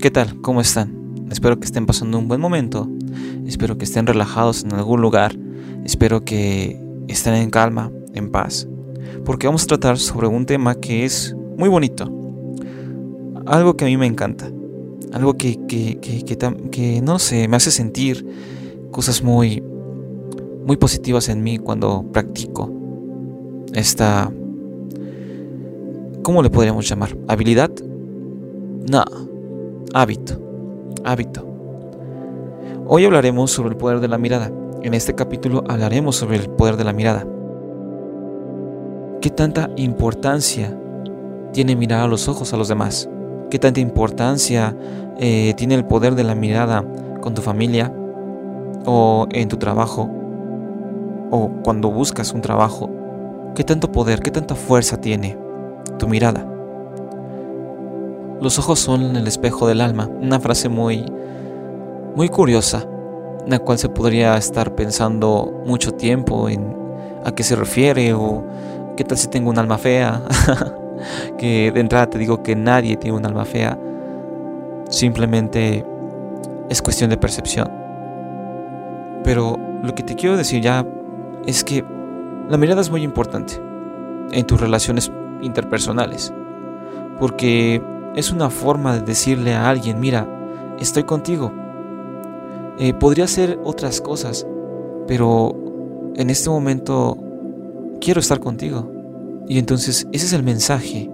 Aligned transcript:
¿Qué 0.00 0.10
tal? 0.10 0.40
¿Cómo 0.40 0.62
están? 0.62 1.28
Espero 1.30 1.60
que 1.60 1.66
estén 1.66 1.84
pasando 1.84 2.18
un 2.18 2.26
buen 2.26 2.40
momento. 2.40 2.88
Espero 3.46 3.76
que 3.76 3.84
estén 3.84 4.06
relajados 4.06 4.64
en 4.64 4.72
algún 4.72 5.02
lugar. 5.02 5.36
Espero 5.84 6.24
que 6.24 6.80
estén 7.08 7.34
en 7.34 7.50
calma, 7.50 7.92
en 8.14 8.30
paz. 8.30 8.66
Porque 9.26 9.46
vamos 9.46 9.64
a 9.64 9.66
tratar 9.66 9.98
sobre 9.98 10.26
un 10.26 10.46
tema 10.46 10.74
que 10.74 11.04
es 11.04 11.36
muy 11.58 11.68
bonito. 11.68 12.10
Algo 13.44 13.76
que 13.76 13.84
a 13.84 13.88
mí 13.88 13.98
me 13.98 14.06
encanta. 14.06 14.50
Algo 15.12 15.36
que, 15.36 15.58
que, 15.66 15.98
que, 16.00 16.24
que 16.70 17.02
no 17.02 17.18
sé, 17.18 17.46
me 17.46 17.58
hace 17.58 17.70
sentir 17.70 18.26
cosas 18.90 19.22
muy, 19.22 19.62
muy 20.64 20.78
positivas 20.78 21.28
en 21.28 21.42
mí 21.42 21.58
cuando 21.58 22.10
practico 22.10 22.72
esta... 23.74 24.32
¿Cómo 26.22 26.42
le 26.42 26.48
podríamos 26.48 26.88
llamar? 26.88 27.14
¿Habilidad? 27.28 27.70
No, 28.90 29.04
hábito. 29.94 30.34
Hábito. 31.04 31.46
Hoy 32.86 33.04
hablaremos 33.04 33.50
sobre 33.50 33.70
el 33.70 33.76
poder 33.76 34.00
de 34.00 34.08
la 34.08 34.18
mirada. 34.18 34.50
En 34.82 34.94
este 34.94 35.14
capítulo 35.14 35.64
hablaremos 35.68 36.16
sobre 36.16 36.36
el 36.36 36.48
poder 36.50 36.76
de 36.76 36.84
la 36.84 36.92
mirada. 36.92 37.26
¿Qué 39.20 39.30
tanta 39.30 39.70
importancia 39.76 40.76
tiene 41.52 41.76
mirar 41.76 42.00
a 42.00 42.08
los 42.08 42.28
ojos 42.28 42.52
a 42.52 42.56
los 42.56 42.68
demás? 42.68 43.08
¿Qué 43.50 43.58
tanta 43.58 43.80
importancia 43.80 44.76
eh, 45.18 45.54
tiene 45.56 45.74
el 45.74 45.84
poder 45.84 46.14
de 46.14 46.24
la 46.24 46.34
mirada 46.34 46.84
con 47.20 47.34
tu 47.34 47.42
familia 47.42 47.92
o 48.86 49.26
en 49.32 49.48
tu 49.48 49.56
trabajo 49.56 50.08
o 51.30 51.50
cuando 51.62 51.90
buscas 51.90 52.32
un 52.32 52.40
trabajo? 52.40 52.90
¿Qué 53.54 53.64
tanto 53.64 53.90
poder, 53.90 54.20
qué 54.20 54.30
tanta 54.30 54.54
fuerza 54.54 55.00
tiene 55.00 55.36
tu 55.98 56.08
mirada? 56.08 56.59
Los 58.40 58.58
ojos 58.58 58.78
son 58.80 59.16
el 59.16 59.26
espejo 59.26 59.68
del 59.68 59.80
alma, 59.80 60.06
una 60.06 60.40
frase 60.40 60.68
muy 60.68 61.04
muy 62.14 62.28
curiosa, 62.28 62.86
la 63.46 63.58
cual 63.58 63.78
se 63.78 63.88
podría 63.88 64.36
estar 64.36 64.74
pensando 64.74 65.62
mucho 65.66 65.92
tiempo 65.92 66.48
en 66.48 66.76
a 67.24 67.32
qué 67.32 67.42
se 67.42 67.56
refiere 67.56 68.12
o 68.14 68.44
qué 68.96 69.04
tal 69.04 69.18
si 69.18 69.28
tengo 69.28 69.50
un 69.50 69.58
alma 69.58 69.78
fea. 69.78 70.22
que 71.38 71.72
de 71.72 71.80
entrada 71.80 72.08
te 72.08 72.18
digo 72.18 72.42
que 72.42 72.54
nadie 72.56 72.96
tiene 72.96 73.16
un 73.16 73.26
alma 73.26 73.44
fea. 73.44 73.78
Simplemente 74.88 75.84
es 76.68 76.82
cuestión 76.82 77.10
de 77.10 77.16
percepción. 77.16 77.70
Pero 79.24 79.56
lo 79.82 79.94
que 79.94 80.02
te 80.02 80.14
quiero 80.14 80.36
decir 80.36 80.62
ya 80.62 80.86
es 81.46 81.64
que 81.64 81.84
la 82.48 82.56
mirada 82.56 82.80
es 82.80 82.90
muy 82.90 83.02
importante 83.02 83.54
en 84.32 84.46
tus 84.46 84.60
relaciones 84.60 85.10
interpersonales. 85.42 86.32
Porque 87.18 87.82
es 88.16 88.30
una 88.32 88.50
forma 88.50 88.94
de 88.94 89.02
decirle 89.02 89.54
a 89.54 89.68
alguien, 89.68 90.00
mira, 90.00 90.26
estoy 90.78 91.04
contigo. 91.04 91.52
Eh, 92.78 92.94
podría 92.94 93.26
ser 93.26 93.58
otras 93.64 94.00
cosas, 94.00 94.46
pero 95.06 95.54
en 96.16 96.30
este 96.30 96.50
momento 96.50 97.16
quiero 98.00 98.20
estar 98.20 98.40
contigo. 98.40 98.90
Y 99.46 99.58
entonces 99.58 100.06
ese 100.12 100.26
es 100.26 100.32
el 100.32 100.42
mensaje 100.42 101.10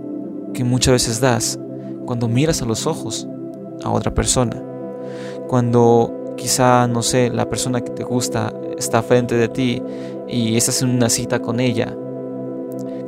que 0.54 0.64
muchas 0.64 0.92
veces 0.92 1.20
das 1.20 1.58
cuando 2.06 2.28
miras 2.28 2.62
a 2.62 2.66
los 2.66 2.86
ojos 2.86 3.26
a 3.82 3.90
otra 3.90 4.14
persona. 4.14 4.62
Cuando 5.48 6.34
quizá, 6.36 6.86
no 6.86 7.02
sé, 7.02 7.30
la 7.30 7.48
persona 7.48 7.80
que 7.80 7.90
te 7.90 8.04
gusta 8.04 8.52
está 8.78 9.02
frente 9.02 9.34
de 9.36 9.48
ti 9.48 9.82
y 10.28 10.56
estás 10.56 10.82
en 10.82 10.90
una 10.90 11.08
cita 11.08 11.40
con 11.40 11.60
ella. 11.60 11.96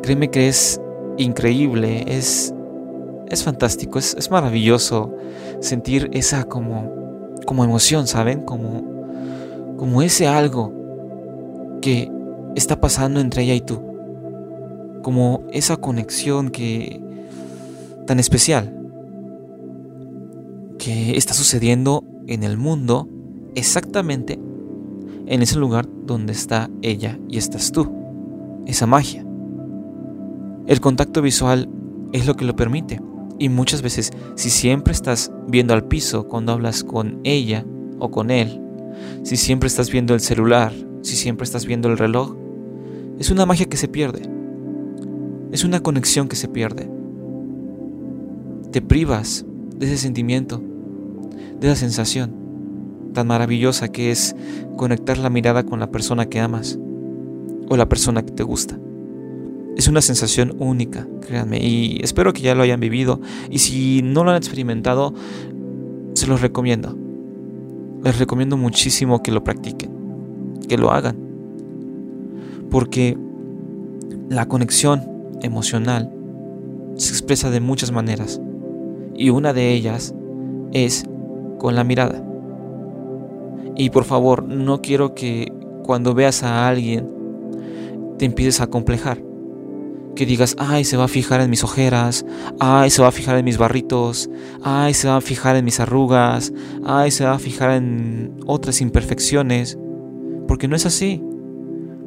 Créeme 0.03 0.31
que 0.31 0.49
es 0.49 0.81
increíble, 1.17 2.05
es 2.07 2.55
es 3.31 3.45
fantástico, 3.45 3.99
es, 3.99 4.31
maravilloso 4.31 5.15
sentir 5.61 6.09
esa 6.13 6.45
como, 6.45 7.35
como 7.47 7.65
emoción, 7.65 8.07
¿saben? 8.07 8.43
Como, 8.43 9.77
como 9.77 10.03
ese 10.03 10.27
algo 10.27 10.73
que 11.81 12.11
está 12.55 12.81
pasando 12.81 13.21
entre 13.21 13.43
ella 13.43 13.55
y 13.55 13.61
tú. 13.61 13.83
Como 15.03 15.45
esa 15.53 15.77
conexión 15.77 16.51
que 16.51 17.01
tan 18.07 18.19
especial 18.19 18.75
que 20.79 21.17
está 21.17 21.35
sucediendo 21.35 22.05
en 22.27 22.43
el 22.43 22.57
mundo 22.57 23.09
exactamente 23.55 24.39
en 25.27 25.43
ese 25.43 25.59
lugar 25.59 25.87
donde 26.07 26.33
está 26.33 26.71
ella 26.83 27.19
y 27.29 27.39
estás 27.39 27.73
tú. 27.73 27.93
Esa 28.67 28.87
magia. 28.87 29.25
El 30.67 30.81
contacto 30.81 31.23
visual 31.23 31.69
es 32.13 32.27
lo 32.27 32.35
que 32.35 32.45
lo 32.45 32.57
permite. 32.57 33.01
Y 33.39 33.49
muchas 33.49 33.83
veces, 33.83 34.11
si 34.35 34.51
siempre 34.51 34.93
estás 34.93 35.33
viendo 35.47 35.75
al 35.75 35.87
piso 35.87 36.27
cuando 36.27 36.53
hablas 36.53 36.83
con 36.83 37.21
ella 37.25 37.65
o 37.99 38.11
con 38.11 38.31
él, 38.31 38.61
si 39.23 39.37
siempre 39.37 39.69
estás 39.69 39.91
viendo 39.91 40.15
el 40.15 40.21
celular, 40.21 40.73
si 41.03 41.17
siempre 41.17 41.45
estás 41.45 41.67
viendo 41.67 41.89
el 41.89 41.99
reloj, 41.99 42.37
es 43.19 43.31
una 43.31 43.47
magia 43.47 43.67
que 43.67 43.77
se 43.77 43.89
pierde. 43.89 44.23
Es 45.53 45.65
una 45.65 45.81
conexión 45.81 46.29
que 46.29 46.37
se 46.37 46.49
pierde. 46.49 46.91
Te 48.73 48.83
privas 48.83 49.47
de 49.77 49.87
ese 49.87 49.99
sentimiento, 49.99 50.61
de 51.61 51.69
esa 51.69 51.77
sensación 51.77 52.35
tan 53.15 53.27
maravillosa 53.27 53.89
que 53.89 54.11
es 54.11 54.37
conectar 54.77 55.19
la 55.19 55.31
mirada 55.31 55.65
con 55.65 55.81
la 55.81 55.91
persona 55.91 56.27
que 56.27 56.41
amas 56.41 56.79
o 57.69 57.77
la 57.77 57.89
persona 57.89 58.23
que 58.25 58.33
te 58.33 58.43
gusta. 58.43 58.79
Es 59.79 59.87
una 59.87 60.03
sensación 60.03 60.57
única, 60.59 61.07
créanme, 61.21 61.59
y 61.65 62.01
espero 62.03 62.33
que 62.33 62.43
ya 62.43 62.57
lo 62.57 62.65
hayan 62.65 62.81
vivido. 62.81 63.21
Y 63.49 63.61
si 63.61 64.03
no 64.03 64.25
lo 64.25 64.33
han 64.33 64.37
experimentado, 64.37 65.15
se 66.15 66.27
los 66.27 66.41
recomiendo. 66.41 66.99
Les 68.03 68.19
recomiendo 68.19 68.57
muchísimo 68.57 69.23
que 69.23 69.31
lo 69.31 69.45
practiquen, 69.45 69.93
que 70.69 70.77
lo 70.79 70.91
hagan. 70.91 71.17
Porque 72.71 73.17
la 74.29 74.49
conexión 74.49 75.01
emocional 75.43 76.13
se 76.97 77.13
expresa 77.13 77.49
de 77.49 77.61
muchas 77.61 77.93
maneras. 77.93 78.41
Y 79.15 79.31
una 79.31 79.53
de 79.53 79.73
ellas 79.73 80.13
es 80.73 81.05
con 81.61 81.77
la 81.77 81.85
mirada. 81.85 82.21
Y 83.77 83.91
por 83.91 84.03
favor, 84.03 84.43
no 84.43 84.83
quiero 84.83 85.15
que 85.15 85.53
cuando 85.85 86.15
veas 86.15 86.43
a 86.43 86.67
alguien 86.67 87.09
te 88.19 88.25
empieces 88.25 88.61
a 88.61 88.67
complejar 88.67 89.28
que 90.19 90.27
digas, 90.27 90.57
ay, 90.59 90.83
se 90.83 90.97
va 90.97 91.05
a 91.05 91.09
fijar 91.09 91.41
en 91.41 91.49
mis 91.49 91.63
ojeras, 91.63 92.27
ay, 92.59 92.91
se 92.91 93.01
va 93.01 93.07
a 93.07 93.13
fijar 93.13 93.39
en 93.39 93.45
mis 93.45 93.57
barritos, 93.57 94.29
ay, 94.65 94.93
se 94.93 95.07
va 95.07 95.19
a 95.19 95.21
fijar 95.21 95.55
en 95.55 95.65
mis 95.65 95.79
arrugas, 95.79 96.53
ay, 96.85 97.13
se 97.13 97.25
va 97.25 97.35
a 97.35 97.39
fijar 97.39 97.71
en 97.71 98.35
otras 98.45 98.81
imperfecciones, 98.81 99.79
porque 100.49 100.67
no 100.67 100.75
es 100.75 100.87
así. 100.87 101.23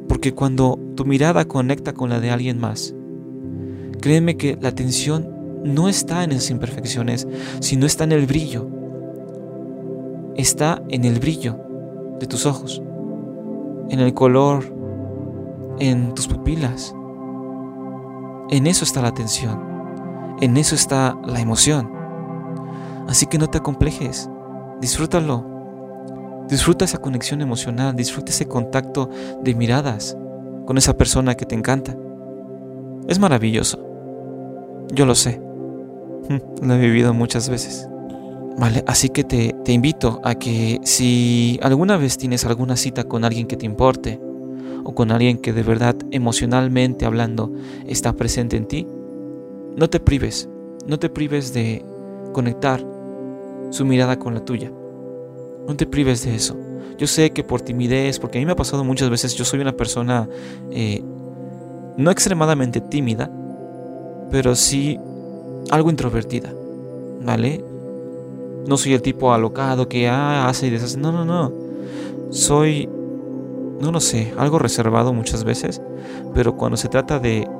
Porque 0.08 0.34
cuando 0.34 0.78
tu 0.94 1.06
mirada 1.06 1.46
conecta 1.46 1.94
con 1.94 2.10
la 2.10 2.20
de 2.20 2.30
alguien 2.30 2.60
más, 2.60 2.94
créeme 4.02 4.36
que 4.36 4.58
la 4.60 4.68
atención 4.68 5.30
no 5.64 5.88
está 5.88 6.22
en 6.22 6.32
esas 6.32 6.50
imperfecciones, 6.50 7.26
sino 7.60 7.86
está 7.86 8.04
en 8.04 8.12
el 8.12 8.26
brillo. 8.26 8.68
Está 10.36 10.82
en 10.90 11.06
el 11.06 11.18
brillo 11.18 11.58
de 12.20 12.26
tus 12.26 12.44
ojos, 12.44 12.82
en 13.88 14.00
el 14.00 14.12
color, 14.12 14.64
en 15.78 16.12
tus 16.12 16.28
pupilas 16.28 16.94
en 18.52 18.66
eso 18.66 18.84
está 18.84 19.00
la 19.00 19.08
atención, 19.08 20.36
en 20.42 20.58
eso 20.58 20.74
está 20.74 21.16
la 21.24 21.40
emoción. 21.40 21.90
Así 23.08 23.24
que 23.24 23.38
no 23.38 23.48
te 23.48 23.58
acomplejes, 23.58 24.28
disfrútalo. 24.78 25.50
Disfruta 26.50 26.84
esa 26.84 26.98
conexión 26.98 27.40
emocional, 27.40 27.96
disfruta 27.96 28.30
ese 28.30 28.46
contacto 28.46 29.08
de 29.42 29.54
miradas 29.54 30.18
con 30.66 30.76
esa 30.76 30.92
persona 30.98 31.34
que 31.34 31.46
te 31.46 31.54
encanta. 31.54 31.96
Es 33.08 33.18
maravilloso. 33.18 33.78
Yo 34.92 35.06
lo 35.06 35.14
sé. 35.14 35.40
Lo 36.62 36.74
he 36.74 36.78
vivido 36.78 37.14
muchas 37.14 37.48
veces. 37.48 37.88
Vale, 38.58 38.84
así 38.86 39.08
que 39.08 39.24
te, 39.24 39.56
te 39.64 39.72
invito 39.72 40.20
a 40.24 40.34
que 40.34 40.78
si 40.82 41.58
alguna 41.62 41.96
vez 41.96 42.18
tienes 42.18 42.44
alguna 42.44 42.76
cita 42.76 43.04
con 43.04 43.24
alguien 43.24 43.46
que 43.46 43.56
te 43.56 43.64
importe, 43.64 44.20
o 44.84 44.94
con 44.94 45.10
alguien 45.10 45.38
que 45.38 45.52
de 45.52 45.62
verdad 45.62 45.96
emocionalmente 46.10 47.04
hablando 47.04 47.52
está 47.86 48.12
presente 48.14 48.56
en 48.56 48.66
ti, 48.66 48.86
no 49.76 49.88
te 49.88 50.00
prives, 50.00 50.48
no 50.86 50.98
te 50.98 51.08
prives 51.08 51.52
de 51.54 51.84
conectar 52.32 52.84
su 53.70 53.84
mirada 53.84 54.18
con 54.18 54.34
la 54.34 54.44
tuya. 54.44 54.70
No 55.66 55.76
te 55.76 55.86
prives 55.86 56.24
de 56.24 56.34
eso. 56.34 56.56
Yo 56.98 57.06
sé 57.06 57.30
que 57.30 57.44
por 57.44 57.60
timidez, 57.60 58.18
porque 58.18 58.38
a 58.38 58.40
mí 58.40 58.46
me 58.46 58.52
ha 58.52 58.56
pasado 58.56 58.84
muchas 58.84 59.10
veces, 59.10 59.34
yo 59.34 59.44
soy 59.44 59.60
una 59.60 59.72
persona 59.72 60.28
eh, 60.70 61.02
no 61.96 62.10
extremadamente 62.10 62.80
tímida, 62.80 63.30
pero 64.30 64.54
sí 64.54 64.98
algo 65.70 65.90
introvertida, 65.90 66.52
¿vale? 67.24 67.64
No 68.66 68.76
soy 68.76 68.94
el 68.94 69.02
tipo 69.02 69.32
alocado 69.32 69.88
que 69.88 70.08
ah, 70.08 70.48
hace 70.48 70.66
y 70.66 70.70
deshace. 70.70 70.98
No, 70.98 71.12
no, 71.12 71.24
no. 71.24 71.52
Soy 72.30 72.88
no 73.82 73.90
lo 73.90 74.00
sé, 74.00 74.32
algo 74.38 74.60
reservado 74.60 75.12
muchas 75.12 75.42
veces, 75.42 75.82
pero 76.34 76.56
cuando 76.56 76.76
se 76.76 76.88
trata 76.88 77.18
de 77.18 77.50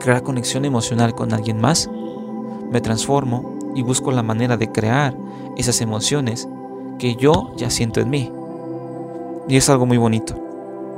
crear 0.00 0.22
conexión 0.22 0.64
emocional 0.64 1.14
con 1.14 1.34
alguien 1.34 1.60
más, 1.60 1.90
me 2.70 2.80
transformo 2.80 3.58
y 3.74 3.82
busco 3.82 4.12
la 4.12 4.22
manera 4.22 4.56
de 4.56 4.72
crear 4.72 5.14
esas 5.58 5.82
emociones 5.82 6.48
que 6.98 7.16
yo 7.16 7.52
ya 7.56 7.68
siento 7.68 8.00
en 8.00 8.08
mí. 8.08 8.32
Y 9.46 9.56
es 9.56 9.68
algo 9.68 9.84
muy 9.84 9.98
bonito. 9.98 10.34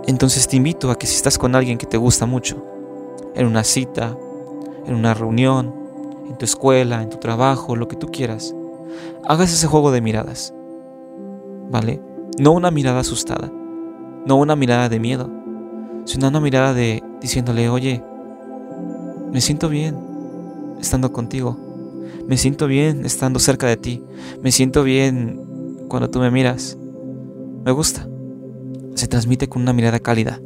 Entonces 0.06 0.46
te 0.46 0.56
invito 0.56 0.92
a 0.92 0.98
que 0.98 1.08
si 1.08 1.16
estás 1.16 1.36
con 1.36 1.56
alguien 1.56 1.76
que 1.76 1.86
te 1.86 1.96
gusta 1.96 2.24
mucho, 2.24 2.64
en 3.34 3.46
una 3.46 3.64
cita, 3.64 4.16
en 4.86 4.94
una 4.94 5.14
reunión, 5.14 5.74
en 6.28 6.38
tu 6.38 6.44
escuela, 6.44 7.02
en 7.02 7.10
tu 7.10 7.16
trabajo, 7.16 7.74
lo 7.74 7.88
que 7.88 7.96
tú 7.96 8.06
quieras, 8.06 8.54
hagas 9.26 9.52
ese 9.52 9.66
juego 9.66 9.90
de 9.90 10.00
miradas. 10.00 10.54
¿Vale? 11.70 12.00
No 12.38 12.52
una 12.52 12.70
mirada 12.70 13.00
asustada, 13.00 13.50
no 14.26 14.36
una 14.36 14.56
mirada 14.56 14.88
de 14.88 15.00
miedo, 15.00 15.30
sino 16.04 16.28
una 16.28 16.40
mirada 16.40 16.74
de 16.74 17.02
diciéndole, 17.20 17.68
oye, 17.68 18.02
me 19.32 19.40
siento 19.40 19.68
bien 19.68 19.96
estando 20.80 21.12
contigo, 21.12 21.56
me 22.26 22.36
siento 22.36 22.66
bien 22.66 23.04
estando 23.04 23.38
cerca 23.38 23.66
de 23.66 23.76
ti, 23.76 24.02
me 24.42 24.52
siento 24.52 24.84
bien 24.84 25.40
cuando 25.88 26.10
tú 26.10 26.18
me 26.20 26.30
miras, 26.30 26.76
me 27.64 27.72
gusta. 27.72 28.08
Se 28.94 29.08
transmite 29.08 29.48
con 29.48 29.62
una 29.62 29.72
mirada 29.72 30.00
cálida, 30.00 30.40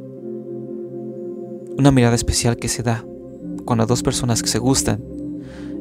una 1.79 1.90
mirada 1.90 2.14
especial 2.14 2.56
que 2.56 2.69
se 2.69 2.82
da 2.82 3.05
cuando 3.64 3.87
dos 3.87 4.02
personas 4.02 4.43
que 4.43 4.49
se 4.49 4.58
gustan 4.58 5.02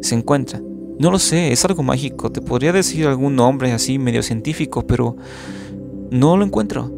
se 0.01 0.15
encuentran. 0.15 0.63
No 0.98 1.12
lo 1.12 1.19
sé, 1.19 1.51
es 1.51 1.65
algo 1.65 1.83
mágico. 1.83 2.31
Te 2.31 2.41
podría 2.41 2.71
decir 2.71 3.06
algún 3.06 3.36
nombre 3.36 3.71
así 3.71 4.00
medio 4.00 4.24
científico, 4.24 4.86
pero 4.88 5.18
no 6.09 6.38
lo 6.38 6.45
encuentro. 6.45 6.91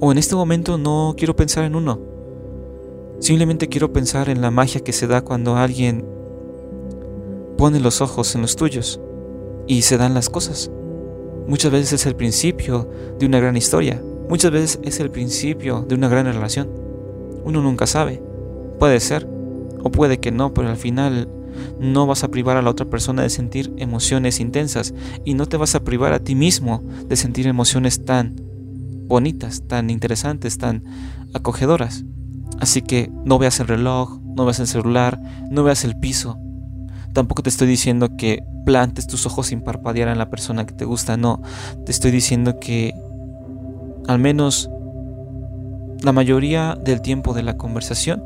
O 0.00 0.10
en 0.10 0.16
este 0.16 0.34
momento 0.34 0.78
no 0.78 1.14
quiero 1.16 1.36
pensar 1.36 1.64
en 1.64 1.76
uno. 1.76 2.00
Simplemente 3.18 3.68
quiero 3.68 3.92
pensar 3.92 4.30
en 4.30 4.40
la 4.40 4.50
magia 4.50 4.80
que 4.80 4.94
se 4.94 5.06
da 5.06 5.20
cuando 5.20 5.56
alguien 5.56 6.06
pone 7.58 7.80
los 7.80 8.00
ojos 8.00 8.34
en 8.34 8.40
los 8.40 8.56
tuyos 8.56 8.98
y 9.66 9.82
se 9.82 9.98
dan 9.98 10.14
las 10.14 10.30
cosas. 10.30 10.70
Muchas 11.46 11.70
veces 11.70 11.92
es 11.92 12.06
el 12.06 12.16
principio 12.16 12.88
de 13.18 13.26
una 13.26 13.40
gran 13.40 13.58
historia. 13.58 14.02
Muchas 14.26 14.50
veces 14.50 14.80
es 14.82 15.00
el 15.00 15.10
principio 15.10 15.84
de 15.86 15.96
una 15.96 16.08
gran 16.08 16.24
relación. 16.24 16.70
Uno 17.44 17.60
nunca 17.60 17.86
sabe. 17.86 18.22
Puede 18.78 19.00
ser 19.00 19.28
o 19.82 19.90
puede 19.90 20.18
que 20.18 20.32
no, 20.32 20.54
pero 20.54 20.68
al 20.68 20.78
final 20.78 21.28
no 21.78 22.06
vas 22.06 22.24
a 22.24 22.28
privar 22.28 22.56
a 22.56 22.62
la 22.62 22.70
otra 22.70 22.86
persona 22.86 23.22
de 23.22 23.28
sentir 23.28 23.70
emociones 23.76 24.40
intensas 24.40 24.94
y 25.26 25.34
no 25.34 25.44
te 25.44 25.58
vas 25.58 25.74
a 25.74 25.84
privar 25.84 26.14
a 26.14 26.20
ti 26.20 26.34
mismo 26.34 26.82
de 27.04 27.16
sentir 27.16 27.46
emociones 27.46 28.06
tan 28.06 28.49
bonitas, 29.10 29.64
tan 29.68 29.90
interesantes, 29.90 30.56
tan 30.56 30.84
acogedoras. 31.34 32.04
Así 32.60 32.80
que 32.80 33.10
no 33.24 33.38
veas 33.38 33.60
el 33.60 33.68
reloj, 33.68 34.20
no 34.22 34.46
veas 34.46 34.60
el 34.60 34.66
celular, 34.66 35.20
no 35.50 35.62
veas 35.62 35.84
el 35.84 35.98
piso. 35.98 36.38
Tampoco 37.12 37.42
te 37.42 37.50
estoy 37.50 37.68
diciendo 37.68 38.16
que 38.16 38.42
plantes 38.64 39.06
tus 39.06 39.26
ojos 39.26 39.48
sin 39.48 39.62
parpadear 39.62 40.08
en 40.08 40.18
la 40.18 40.30
persona 40.30 40.64
que 40.64 40.72
te 40.72 40.84
gusta, 40.84 41.16
no. 41.16 41.42
Te 41.84 41.92
estoy 41.92 42.10
diciendo 42.10 42.58
que 42.60 42.94
al 44.06 44.18
menos 44.18 44.70
la 46.02 46.12
mayoría 46.12 46.78
del 46.82 47.02
tiempo 47.02 47.34
de 47.34 47.42
la 47.42 47.56
conversación 47.56 48.22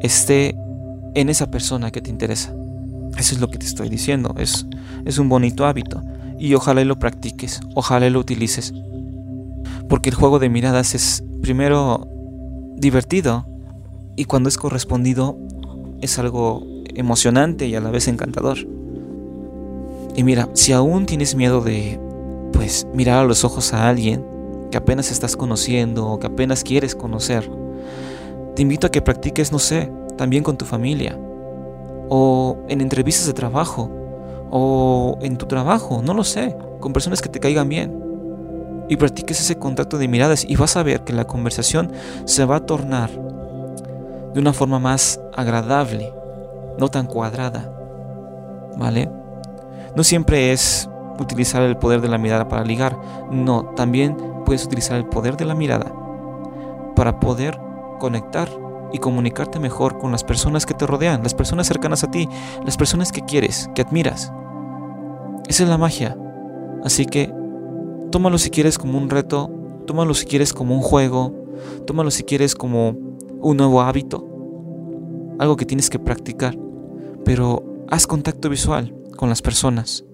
esté 0.00 0.56
en 1.14 1.28
esa 1.28 1.50
persona 1.50 1.90
que 1.90 2.00
te 2.00 2.10
interesa. 2.10 2.54
Eso 3.18 3.34
es 3.34 3.40
lo 3.40 3.48
que 3.48 3.58
te 3.58 3.66
estoy 3.66 3.88
diciendo. 3.88 4.34
Es, 4.38 4.66
es 5.04 5.18
un 5.18 5.28
bonito 5.28 5.66
hábito. 5.66 6.02
Y 6.38 6.54
ojalá 6.54 6.84
lo 6.84 6.98
practiques, 6.98 7.60
ojalá 7.74 8.08
lo 8.08 8.18
utilices. 8.18 8.72
Porque 9.92 10.08
el 10.08 10.14
juego 10.14 10.38
de 10.38 10.48
miradas 10.48 10.94
es 10.94 11.22
primero 11.42 12.08
divertido 12.76 13.44
y 14.16 14.24
cuando 14.24 14.48
es 14.48 14.56
correspondido 14.56 15.36
es 16.00 16.18
algo 16.18 16.66
emocionante 16.94 17.66
y 17.66 17.74
a 17.74 17.80
la 17.82 17.90
vez 17.90 18.08
encantador. 18.08 18.56
Y 20.16 20.24
mira, 20.24 20.48
si 20.54 20.72
aún 20.72 21.04
tienes 21.04 21.34
miedo 21.34 21.60
de 21.60 22.00
pues 22.54 22.86
mirar 22.94 23.18
a 23.18 23.24
los 23.26 23.44
ojos 23.44 23.74
a 23.74 23.86
alguien 23.86 24.24
que 24.70 24.78
apenas 24.78 25.10
estás 25.10 25.36
conociendo 25.36 26.08
o 26.08 26.18
que 26.18 26.28
apenas 26.28 26.64
quieres 26.64 26.94
conocer, 26.94 27.50
te 28.56 28.62
invito 28.62 28.86
a 28.86 28.90
que 28.90 29.02
practiques, 29.02 29.52
no 29.52 29.58
sé, 29.58 29.92
también 30.16 30.42
con 30.42 30.56
tu 30.56 30.64
familia, 30.64 31.18
o 32.08 32.56
en 32.70 32.80
entrevistas 32.80 33.26
de 33.26 33.34
trabajo, 33.34 33.90
o 34.50 35.18
en 35.20 35.36
tu 35.36 35.44
trabajo, 35.44 36.00
no 36.02 36.14
lo 36.14 36.24
sé, 36.24 36.56
con 36.80 36.94
personas 36.94 37.20
que 37.20 37.28
te 37.28 37.40
caigan 37.40 37.68
bien. 37.68 38.01
Y 38.92 38.96
practiques 38.96 39.40
ese 39.40 39.58
contacto 39.58 39.96
de 39.96 40.06
miradas 40.06 40.44
y 40.46 40.54
vas 40.54 40.76
a 40.76 40.82
ver 40.82 41.00
que 41.00 41.14
la 41.14 41.24
conversación 41.24 41.90
se 42.26 42.44
va 42.44 42.56
a 42.56 42.66
tornar 42.66 43.08
de 43.08 44.38
una 44.38 44.52
forma 44.52 44.78
más 44.78 45.18
agradable, 45.34 46.12
no 46.78 46.88
tan 46.88 47.06
cuadrada. 47.06 47.72
¿Vale? 48.76 49.10
No 49.96 50.04
siempre 50.04 50.52
es 50.52 50.90
utilizar 51.18 51.62
el 51.62 51.78
poder 51.78 52.02
de 52.02 52.08
la 52.08 52.18
mirada 52.18 52.48
para 52.48 52.66
ligar, 52.66 52.98
no, 53.30 53.64
también 53.76 54.14
puedes 54.44 54.66
utilizar 54.66 54.98
el 54.98 55.06
poder 55.06 55.38
de 55.38 55.46
la 55.46 55.54
mirada 55.54 55.90
para 56.94 57.18
poder 57.18 57.58
conectar 57.98 58.50
y 58.92 58.98
comunicarte 58.98 59.58
mejor 59.58 59.96
con 59.96 60.12
las 60.12 60.22
personas 60.22 60.66
que 60.66 60.74
te 60.74 60.86
rodean, 60.86 61.22
las 61.22 61.32
personas 61.32 61.66
cercanas 61.66 62.04
a 62.04 62.10
ti, 62.10 62.28
las 62.62 62.76
personas 62.76 63.10
que 63.10 63.22
quieres, 63.22 63.70
que 63.74 63.80
admiras. 63.80 64.34
Esa 65.48 65.62
es 65.62 65.68
la 65.70 65.78
magia. 65.78 66.14
Así 66.84 67.06
que 67.06 67.32
tómalo 68.12 68.38
si 68.38 68.50
quieres 68.50 68.78
como 68.78 68.96
un 68.96 69.10
reto, 69.10 69.50
tómalo 69.86 70.14
si 70.14 70.26
quieres 70.26 70.52
como 70.52 70.76
un 70.76 70.82
juego, 70.82 71.34
tómalo 71.84 72.12
si 72.12 72.22
quieres 72.22 72.54
como 72.54 72.90
un 73.40 73.56
nuevo 73.56 73.80
hábito, 73.80 74.24
algo 75.40 75.56
que 75.56 75.66
tienes 75.66 75.90
que 75.90 75.98
practicar, 75.98 76.56
pero 77.24 77.64
haz 77.90 78.06
contacto 78.06 78.48
visual 78.48 78.94
con 79.16 79.28
las 79.28 79.42
personas 79.42 80.04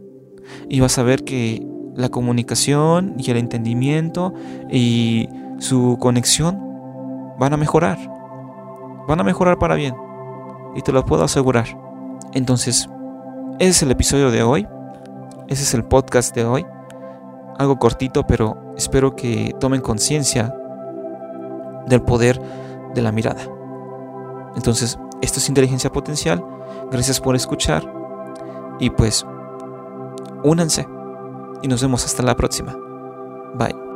y 0.71 0.81
vas 0.81 0.97
a 0.97 1.03
ver 1.03 1.25
que 1.25 1.67
la 1.95 2.09
comunicación 2.09 3.17
y 3.19 3.31
el 3.31 3.37
entendimiento 3.37 4.33
y 4.71 5.29
su 5.59 5.99
conexión 6.01 6.59
van 7.39 7.53
a 7.53 7.59
mejorar 7.59 7.99
van 9.09 9.21
a 9.21 9.25
mejorar 9.25 9.59
para 9.59 9.75
bien. 9.75 9.97
Y 10.77 10.83
te 10.83 10.93
lo 10.93 11.05
puedo 11.05 11.25
asegurar. 11.25 11.67
Entonces, 12.35 12.89
ese 13.59 13.71
es 13.71 13.83
el 13.83 13.91
episodio 13.91 14.31
de 14.31 14.43
hoy. 14.43 14.69
Ese 15.49 15.63
es 15.63 15.75
el 15.75 15.83
podcast 15.83 16.35
de 16.37 16.45
hoy. 16.45 16.67
Algo 17.59 17.79
cortito, 17.79 18.27
pero 18.27 18.75
espero 18.77 19.17
que 19.17 19.55
tomen 19.59 19.81
conciencia 19.81 20.55
del 21.87 22.03
poder 22.03 22.41
de 22.95 23.03
la 23.03 23.13
mirada. 23.13 23.43
Entonces, 24.55 24.99
esto 25.21 25.39
es 25.39 25.49
inteligencia 25.49 25.91
potencial. 25.91 26.45
Gracias 26.91 27.21
por 27.21 27.35
escuchar. 27.37 27.93
Y 28.79 28.91
pues, 28.91 29.27
únanse. 30.45 30.87
Y 31.63 31.69
nos 31.69 31.83
vemos 31.83 32.05
hasta 32.05 32.23
la 32.23 32.37
próxima. 32.37 32.77
Bye. 33.55 33.88